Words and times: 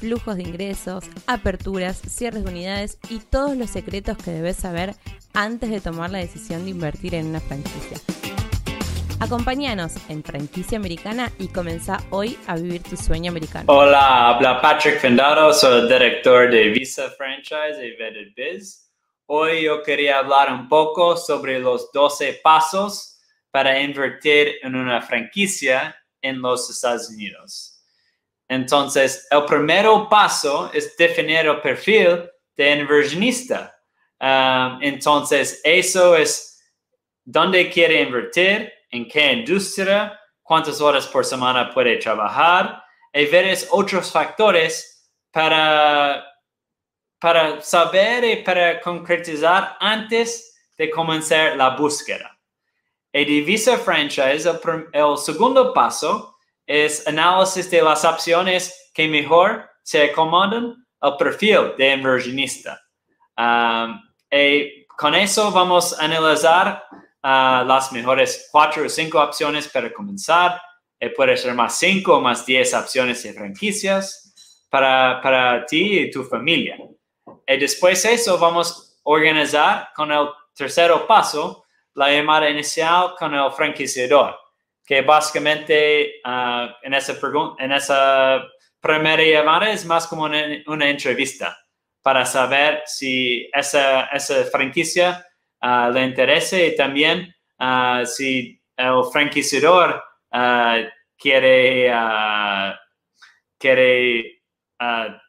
flujos 0.00 0.36
de 0.36 0.42
ingresos, 0.42 1.04
aperturas, 1.26 2.00
cierres 2.08 2.44
de 2.44 2.50
unidades 2.50 2.98
y 3.10 3.18
todos 3.18 3.56
los 3.56 3.70
secretos 3.70 4.16
que 4.16 4.30
debes 4.30 4.56
saber 4.56 4.94
antes 5.34 5.70
de 5.70 5.80
tomar 5.80 6.10
la 6.10 6.18
decisión 6.18 6.64
de 6.64 6.70
invertir 6.70 7.14
en 7.14 7.26
una 7.26 7.40
franquicia. 7.40 7.98
Acompáñanos 9.20 9.92
en 10.08 10.24
Franquicia 10.24 10.78
Americana 10.78 11.30
y 11.38 11.48
comenzá 11.48 11.98
hoy 12.08 12.38
a 12.46 12.56
vivir 12.56 12.82
tu 12.82 12.96
sueño 12.96 13.30
americano. 13.30 13.66
Hola, 13.68 14.30
habla 14.30 14.62
Patrick 14.62 14.98
Fendado, 14.98 15.52
soy 15.52 15.86
director 15.86 16.50
de 16.50 16.68
Visa 16.70 17.10
Franchise 17.10 17.86
y 17.86 17.96
Vetted 17.96 18.32
Biz. 18.34 18.90
Hoy 19.26 19.64
yo 19.64 19.82
quería 19.82 20.20
hablar 20.20 20.50
un 20.50 20.68
poco 20.68 21.18
sobre 21.18 21.60
los 21.60 21.92
12 21.92 22.40
pasos 22.42 23.20
para 23.50 23.78
invertir 23.80 24.54
en 24.62 24.74
una 24.74 25.02
franquicia 25.02 25.94
en 26.22 26.40
los 26.40 26.70
Estados 26.70 27.10
Unidos. 27.10 27.79
Entonces, 28.50 29.28
el 29.30 29.44
primer 29.44 29.86
paso 30.10 30.72
es 30.74 30.96
definir 30.96 31.46
el 31.46 31.60
perfil 31.60 32.28
de 32.56 32.72
inversionista. 32.72 33.72
Um, 34.18 34.82
entonces, 34.82 35.60
eso 35.62 36.16
es 36.16 36.60
dónde 37.24 37.70
quiere 37.70 38.02
invertir, 38.02 38.72
en 38.90 39.06
qué 39.06 39.34
industria, 39.34 40.18
cuántas 40.42 40.80
horas 40.80 41.06
por 41.06 41.24
semana 41.24 41.72
puede 41.72 41.98
trabajar 41.98 42.82
y 43.12 43.24
ver 43.26 43.56
otros 43.70 44.10
factores 44.10 45.08
para, 45.30 46.26
para 47.20 47.60
saber 47.60 48.24
y 48.24 48.42
para 48.42 48.80
concretizar 48.80 49.76
antes 49.78 50.72
de 50.76 50.90
comenzar 50.90 51.56
la 51.56 51.76
búsqueda. 51.76 52.36
Y 53.12 53.24
de 53.24 53.46
Visa 53.46 53.78
Franchise, 53.78 54.50
el, 54.92 55.18
segundo 55.18 55.72
paso 55.72 56.36
es 56.72 57.04
análisis 57.08 57.68
de 57.68 57.82
las 57.82 58.04
opciones 58.04 58.92
que 58.94 59.08
mejor 59.08 59.68
se 59.82 60.04
acomodan 60.04 60.76
al 61.00 61.16
perfil 61.16 61.72
de 61.76 61.94
inversionista. 61.94 62.80
Um, 63.36 64.00
y 64.30 64.86
con 64.86 65.16
eso 65.16 65.50
vamos 65.50 65.98
a 65.98 66.04
analizar 66.04 66.84
las 67.22 67.90
mejores 67.92 68.48
cuatro 68.52 68.86
o 68.86 68.88
cinco 68.88 69.20
opciones 69.20 69.66
para 69.66 69.92
comenzar. 69.92 70.62
Eh, 71.00 71.10
puede 71.10 71.36
ser 71.36 71.54
más 71.54 71.76
cinco 71.76 72.18
o 72.18 72.20
más 72.20 72.46
diez 72.46 72.72
opciones 72.72 73.20
de 73.24 73.32
franquicias 73.32 74.32
para, 74.70 75.20
para 75.20 75.66
ti 75.66 75.98
y 75.98 76.10
tu 76.12 76.22
familia. 76.22 76.76
Y 77.48 77.56
después 77.56 78.00
de 78.04 78.12
eso 78.12 78.38
vamos 78.38 78.96
a 78.96 79.10
organizar 79.10 79.88
con 79.96 80.12
el 80.12 80.28
tercer 80.54 80.92
paso 81.08 81.64
la 81.94 82.12
llamada 82.12 82.48
inicial 82.48 83.16
con 83.18 83.34
el 83.34 83.50
franquiciador, 83.50 84.36
que 84.90 85.02
básicamente 85.02 86.20
uh, 86.24 86.66
en, 86.82 86.94
esa 86.94 87.16
en 87.60 87.70
esa 87.70 88.42
primera 88.80 89.22
llamada 89.22 89.70
es 89.70 89.86
más 89.86 90.08
como 90.08 90.24
una, 90.24 90.42
una 90.66 90.90
entrevista 90.90 91.56
para 92.02 92.26
saber 92.26 92.82
si 92.86 93.48
esa, 93.54 94.06
esa 94.06 94.42
franquicia 94.46 95.24
uh, 95.62 95.92
le 95.92 96.02
interese 96.06 96.66
y 96.66 96.74
también 96.74 97.32
uh, 97.60 98.04
si 98.04 98.60
el 98.76 99.04
franquiciador 99.12 100.02
quiere, 101.16 101.92
quiere 103.56 104.42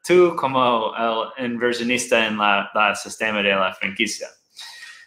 tú 0.03 0.35
como 0.35 0.91
el 1.37 1.45
inversionista 1.45 2.25
en 2.25 2.37
la, 2.39 2.95
sistema 2.95 3.43
de 3.43 3.53
la 3.53 3.75
franquicia. 3.75 4.27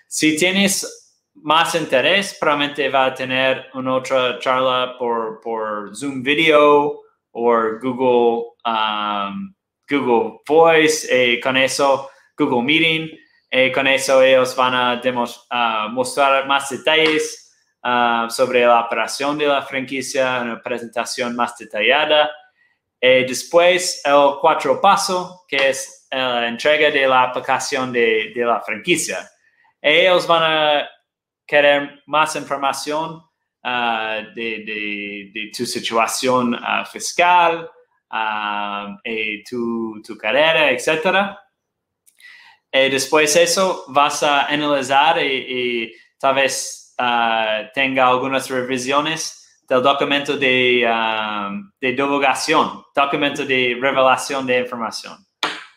Si 0.06 0.36
tienes 0.36 1.03
más 1.34 1.75
interés, 1.75 2.37
probablemente 2.41 2.89
va 2.89 3.06
a 3.06 3.15
tener 3.15 3.67
una 3.75 3.97
otra 3.97 4.39
charla 4.39 4.97
por, 4.99 5.41
por 5.41 5.95
Zoom 5.97 6.22
Video 6.22 7.00
o 7.33 7.53
Google, 7.81 8.53
um, 8.65 9.55
Google 9.89 10.41
Voice, 10.47 11.06
y 11.11 11.41
con 11.41 11.56
eso 11.56 12.11
Google 12.37 12.62
Meeting. 12.62 13.11
Eh, 13.50 13.71
con 13.71 13.87
eso 13.87 14.21
ellos 14.21 14.56
van 14.56 14.75
a 14.75 15.89
mostrar 15.93 16.47
más 16.47 16.71
detalles 16.71 17.55
ah, 17.84 18.27
sobre 18.28 18.66
la 18.66 18.81
operación 18.81 19.39
de 19.39 19.47
la 19.47 19.62
franquicia, 19.62 20.41
una 20.43 20.61
presentación 20.61 21.37
más 21.37 21.56
detallada. 21.56 22.33
Eh, 23.01 23.25
después, 23.28 24.03
el 24.05 24.39
cuatro 24.41 24.81
paso, 24.81 25.45
que 25.47 25.69
es 25.69 26.09
la 26.11 26.49
entrega 26.49 26.91
de 26.91 27.06
la 27.06 27.25
aplicación 27.25 27.93
de, 27.93 28.33
la 28.34 28.61
franquicia. 28.61 29.19
Ellos 29.81 30.27
van 30.27 30.43
a 30.43 30.89
querer 31.47 32.03
más 32.06 32.37
información 32.37 33.22
ah, 33.62 34.22
de, 34.34 35.50
tu 35.56 35.66
situación 35.66 36.55
ah, 36.55 36.84
fiscal, 36.84 37.71
tu, 39.49 40.03
tu 40.06 40.16
carrera, 40.16 40.71
etcétera. 40.71 41.41
Y 42.77 42.91
después 42.91 43.33
de 43.34 43.44
eso 43.44 43.84
vas 43.87 44.25
a 44.25 44.47
analizar 44.47 45.22
y, 45.25 45.94
tal 46.19 46.34
vez 46.34 46.93
uh, 46.99 47.71
tenga 47.72 48.09
algunas 48.09 48.50
revisiones 48.50 49.62
del 49.69 49.81
documento 49.81 50.37
de, 50.37 50.84
um, 50.84 51.71
de 51.81 51.93
divulgación, 51.93 52.83
documento 52.93 53.44
de 53.44 53.78
revelación 53.81 54.44
de 54.44 54.59
información. 54.59 55.25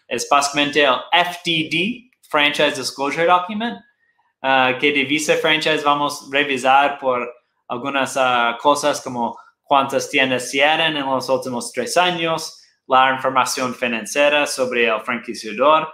Es 0.07 0.27
básicamente 0.27 0.83
el 0.83 0.95
FDD, 1.11 2.09
Franchise 2.29 2.75
Disclosure 2.75 3.27
Document, 3.27 3.77
uh, 4.43 4.77
que 4.79 4.91
de 4.91 5.03
Visa 5.03 5.35
Franchise 5.35 5.83
vamos 5.83 6.27
a 6.27 6.35
revisar 6.35 6.97
por 6.99 7.31
algunas 7.67 8.15
uh, 8.15 8.57
cosas 8.61 9.01
como 9.01 9.37
cuántas 9.63 10.09
tiendas 10.09 10.49
cierran 10.49 10.95
en 10.95 11.05
los 11.05 11.29
últimos 11.29 11.71
tres 11.71 11.97
años, 11.97 12.61
la 12.87 13.13
información 13.13 13.75
financiera 13.75 14.45
sobre 14.45 14.87
el 14.87 15.01
franquiciador, 15.01 15.91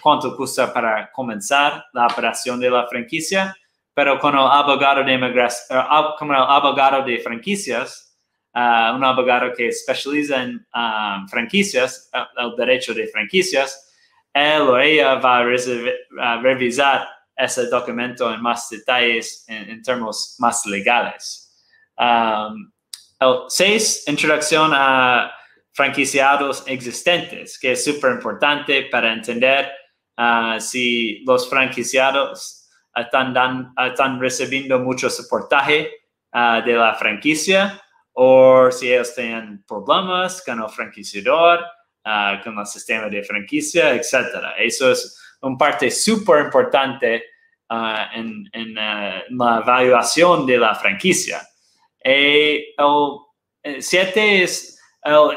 cuánto 0.00 0.36
cuesta 0.36 0.72
para 0.72 1.10
comenzar 1.12 1.84
la 1.92 2.06
operación 2.06 2.60
de 2.60 2.70
la 2.70 2.86
franquicia, 2.86 3.54
pero 3.92 4.18
con 4.20 4.34
el 4.34 4.40
abogado 4.40 5.02
de 5.02 5.14
eh, 5.14 5.48
como 6.18 6.32
el 6.32 6.38
abogado 6.38 7.02
de 7.02 7.18
franquicias, 7.18 8.16
un 8.54 9.04
abogado 9.04 9.52
que 9.52 9.68
especializa 9.68 10.42
en 10.42 10.66
franquicias, 11.28 12.10
el 12.38 12.56
derecho 12.56 12.94
de 12.94 13.06
franquicias, 13.08 13.86
él 14.36 14.62
o 14.62 14.78
ella 14.78 15.14
va 15.14 15.38
a, 15.38 16.36
revisar 16.42 17.08
ese 17.36 17.66
documento 17.66 18.32
en 18.32 18.40
más 18.40 18.68
detalles 18.70 19.44
en, 19.48 19.82
términos 19.82 20.36
más 20.38 20.64
legales. 20.66 21.52
Um, 21.98 22.72
el 23.20 23.44
seis, 23.48 24.04
introducción 24.06 24.72
a 24.74 25.32
franquiciados 25.72 26.64
existentes, 26.66 27.58
que 27.58 27.72
es 27.72 27.84
súper 27.84 28.12
importante 28.12 28.84
para 28.90 29.12
entender 29.12 29.70
uh, 30.16 30.58
si 30.58 31.22
los 31.26 31.48
franquiciados 31.50 32.68
están, 32.94 33.74
están 33.86 34.18
recibiendo 34.18 34.78
mucho 34.78 35.10
soportaje 35.10 35.90
uh, 36.32 36.64
de 36.64 36.72
la 36.72 36.94
franquicia 36.94 37.80
o 38.12 38.70
si 38.70 38.90
ellos 38.90 39.14
tienen 39.14 39.62
problemas 39.68 40.42
con 40.42 40.62
el 40.62 40.70
franquiciador, 40.70 41.60
uh, 42.06 42.42
con 42.42 42.58
el 42.58 42.66
sistema 42.66 43.08
de 43.10 43.22
franquicia, 43.22 43.94
etc. 43.94 44.54
Eso 44.58 44.90
es 44.90 45.25
una 45.46 45.58
parte 45.58 45.90
súper 45.90 46.44
importante 46.44 47.24
en, 47.68 48.48
en 48.52 48.74
la 48.74 49.24
evaluación 49.30 50.46
de 50.46 50.58
la 50.58 50.74
franquicia. 50.74 51.40
Y 52.04 52.74
el 52.78 53.82
siete 53.82 54.42
es 54.42 54.76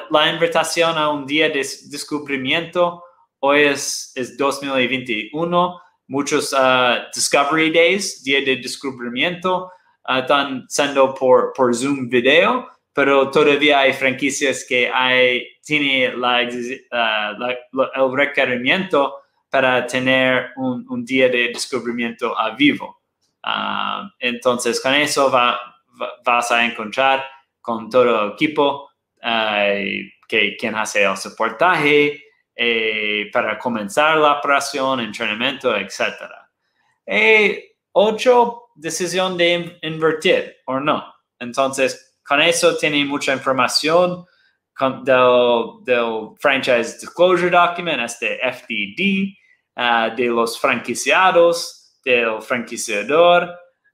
la 0.09 0.29
invitación 0.31 0.97
a 0.97 1.09
un 1.09 1.25
día 1.25 1.49
de 1.49 1.65
descubrimiento. 1.89 3.03
Hoy 3.39 3.61
es, 3.61 4.11
es 4.15 4.37
2021. 4.37 5.81
Muchos 6.07 6.53
uh, 6.53 7.07
Discovery 7.13 7.71
Days, 7.71 8.23
día 8.23 8.41
de 8.41 8.57
descubrimiento, 8.57 9.71
uh, 10.07 10.19
están 10.19 10.65
siendo 10.67 11.13
por, 11.13 11.53
por 11.53 11.75
Zoom 11.75 12.09
video, 12.09 12.67
pero 12.93 13.29
todavía 13.29 13.81
hay 13.81 13.93
franquicias 13.93 14.65
que 14.67 14.89
hay, 14.89 15.45
tiene 15.63 16.11
la, 16.17 16.41
uh, 16.41 17.81
el 17.95 18.17
requerimiento 18.17 19.15
para 19.49 19.85
tener 19.85 20.51
un, 20.57 20.85
un, 20.89 21.03
día 21.03 21.27
de 21.29 21.49
descubrimiento 21.49 22.37
a 22.37 22.55
vivo. 22.55 23.01
entonces, 24.19 24.79
con 24.81 24.93
eso 24.93 25.31
va, 25.31 25.59
vas 26.23 26.51
a 26.51 26.65
encontrar 26.65 27.25
con 27.61 27.89
todo 27.89 28.25
el 28.25 28.33
equipo 28.33 28.89
que 30.27 30.55
quien 30.57 30.75
hace 30.75 31.03
el 31.03 31.17
soportaje, 31.17 32.23
eh, 32.61 33.29
para 33.31 33.57
comenzar 33.57 34.17
la 34.17 34.33
operación, 34.33 34.99
entrenamiento, 34.99 35.73
etc. 35.77 36.01
Y 37.07 37.57
ocho, 37.93 38.71
decisión 38.75 39.37
de 39.37 39.79
invertir 39.81 40.57
o 40.65 40.77
no. 40.77 41.13
Entonces, 41.39 42.19
con 42.21 42.41
eso 42.41 42.75
tiene 42.75 43.05
mucha 43.05 43.31
información 43.31 44.25
del, 45.03 45.85
del 45.85 46.29
Franchise 46.37 46.99
Disclosure 46.99 47.49
Document, 47.49 48.01
este 48.01 48.39
FDD, 48.39 49.38
uh, 49.79 50.15
de 50.15 50.25
los 50.25 50.59
franquiciados, 50.59 51.97
del 52.03 52.41
franquiciador. 52.41 53.49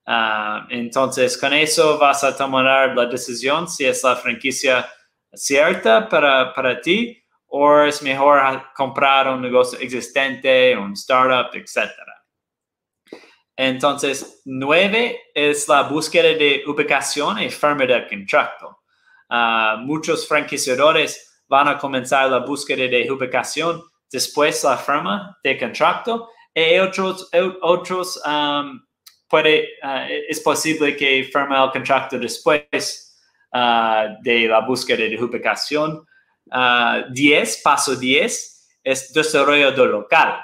Uh, 0.07 0.65
entonces, 0.69 1.37
con 1.37 1.53
eso 1.53 1.97
vas 1.97 2.23
a 2.23 2.35
tomar 2.35 2.95
la 2.95 3.05
decisión 3.05 3.67
si 3.67 3.85
es 3.85 4.03
la 4.03 4.15
franquicia 4.15 4.87
cierta 5.33 6.07
para, 6.09 6.53
para 6.53 6.81
ti 6.81 7.21
o 7.47 7.81
es 7.81 8.01
mejor 8.01 8.41
comprar 8.75 9.29
un 9.29 9.41
negocio 9.41 9.79
existente, 9.79 10.75
un 10.75 10.93
startup, 10.93 11.55
etc. 11.55 11.91
Entonces, 13.55 14.41
nueve 14.45 15.21
es 15.33 15.67
la 15.67 15.83
búsqueda 15.83 16.29
de 16.29 16.63
ubicación 16.67 17.39
y 17.39 17.49
firma 17.49 17.85
de 17.85 18.07
contrato. 18.07 18.79
Uh, 19.29 19.77
muchos 19.79 20.27
franquiciadores 20.27 21.43
van 21.47 21.67
a 21.67 21.77
comenzar 21.77 22.29
la 22.29 22.39
búsqueda 22.39 22.87
de 22.87 23.09
ubicación 23.09 23.81
después 24.15 24.63
la 24.63 24.77
firma 24.77 25.37
de 25.43 25.57
contrato 25.57 26.29
y 26.53 26.79
otros, 26.79 27.29
otros 27.61 28.21
um, 28.25 28.79
puede, 29.27 29.67
uh, 29.83 30.07
es 30.29 30.39
posible 30.39 30.95
que 30.95 31.25
firme 31.25 31.61
el 31.61 31.69
contrato 31.71 32.17
después 32.17 33.13
uh, 33.53 34.15
de 34.23 34.47
la 34.47 34.61
búsqueda 34.61 35.03
de 35.03 35.21
ubicación. 35.21 36.05
10, 37.11 37.61
paso 37.63 37.95
10, 37.95 38.79
es 38.83 39.11
desarrollo 39.11 39.71
local. 39.85 40.39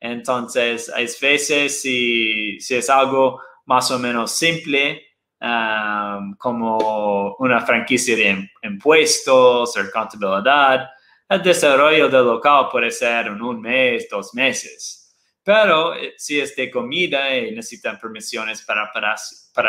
Entonces, 0.00 0.88
a 0.88 1.00
veces 1.00 1.82
si, 1.82 2.58
si 2.60 2.76
es 2.76 2.88
algo 2.88 3.40
más 3.66 3.90
o 3.90 3.98
menos 3.98 4.32
simple, 4.32 5.02
um, 5.40 6.34
como 6.36 7.34
una 7.38 7.60
franquicia 7.66 8.16
de 8.16 8.48
impuestos 8.62 9.76
o 9.76 9.90
contabilidad, 9.92 10.88
el 11.30 11.42
desarrollo 11.42 12.08
del 12.08 12.24
local 12.24 12.66
puede 12.70 12.90
ser 12.90 13.28
en 13.28 13.40
un 13.40 13.60
mes, 13.60 14.08
dos 14.10 14.34
meses. 14.34 15.16
Pero 15.44 15.94
eh, 15.94 16.14
si 16.16 16.40
es 16.40 16.56
de 16.56 16.68
comida 16.68 17.34
y 17.36 17.52
necesitan 17.52 18.00
permisiones 18.00 18.62
para, 18.62 18.90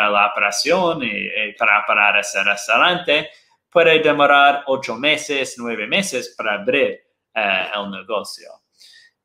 la 0.09 0.27
operación 0.31 1.03
y, 1.03 1.53
para 1.59 1.85
parar 1.85 2.17
ese 2.17 2.43
restaurante, 2.43 3.29
puede 3.69 3.99
demorar 3.99 4.63
ocho 4.65 4.95
meses, 4.95 5.55
nueve 5.59 5.85
meses 5.85 6.33
para 6.35 6.55
abrir 6.55 6.99
eh, 7.35 7.67
el 7.75 7.91
negocio. 7.91 8.49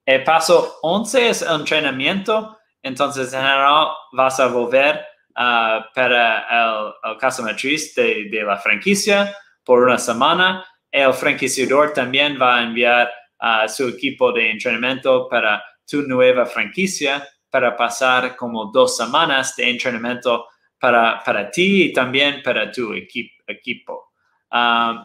El 0.04 0.22
paso 0.22 0.78
11 0.82 1.28
es 1.30 1.42
entrenamiento. 1.42 2.58
Entonces, 2.82 3.32
en 3.32 3.40
general, 3.40 3.88
vas 4.12 4.38
a 4.38 4.46
volver 4.48 5.04
uh, 5.30 5.82
para 5.94 6.46
el, 6.50 7.12
el, 7.12 7.18
caso 7.18 7.42
matriz 7.42 7.94
de, 7.94 8.28
la 8.46 8.58
franquicia 8.58 9.34
por 9.64 9.82
una 9.82 9.98
semana. 9.98 10.64
El 10.96 11.12
franquiciador 11.12 11.93
también 11.93 12.38
va 12.40 12.56
a 12.56 12.62
enviar 12.62 13.12
a 13.38 13.69
su 13.69 13.87
equipo 13.87 14.32
de 14.32 14.50
entrenamiento 14.50 15.28
para 15.28 15.62
tu 15.87 16.00
nueva 16.00 16.46
franquicia 16.46 17.22
para 17.50 17.76
pasar 17.76 18.34
como 18.34 18.70
dos 18.72 18.96
semanas 18.96 19.54
de 19.56 19.69
entrenamiento 19.69 20.46
para, 20.81 21.22
para 21.22 21.50
ti 21.50 21.82
y 21.82 21.93
también 21.93 22.40
para 22.43 22.72
tu 22.72 22.94
equipo. 22.94 24.14
Um, 24.50 25.04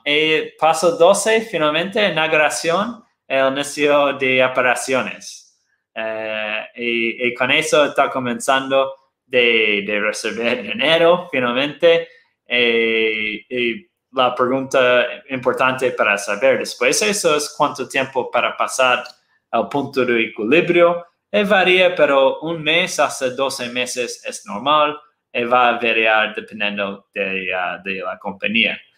paso 0.58 0.96
12, 0.98 1.42
finalmente, 1.42 2.08
inauguración 2.08 3.04
el 3.28 3.52
inicio 3.52 4.14
de 4.14 4.46
operaciones. 4.46 5.60
Eh, 5.94 6.68
y, 6.76 7.34
con 7.34 7.52
eso 7.52 7.84
está 7.84 8.10
comenzando 8.10 8.94
de, 9.26 9.84
de 9.86 10.00
recibir 10.00 10.62
dinero 10.62 11.28
finalmente. 11.30 12.08
Eh, 12.48 13.91
la 14.14 14.36
pregunta 14.36 15.06
importante 15.30 15.92
para 15.92 16.18
saber 16.18 16.60
después 16.60 17.00
de 17.00 17.10
eso 17.10 17.36
es 17.36 17.54
cuánto 17.56 17.88
tiempo 17.88 18.30
para 18.30 18.58
pasar 18.58 19.04
al 19.52 19.70
punto 19.70 20.04
de 20.06 20.24
equilibrio. 20.24 21.06
Y 21.32 21.44
varía, 21.44 21.96
pero 21.96 22.40
un 22.42 22.62
mes 22.62 23.00
hasta 23.00 23.30
12 23.30 23.70
meses 23.70 24.24
es 24.26 24.46
normal 24.46 25.00
y 25.32 25.44
va 25.44 25.70
a 25.70 25.74
variar 25.74 26.36
dependiendo 26.36 27.08
de, 27.14 27.48
de 27.84 28.02
la 28.04 28.20
compañía. 28.20 28.82